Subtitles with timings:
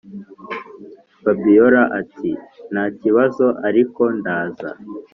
[1.21, 4.69] fabiora ati”ntakibazo ariko ndaza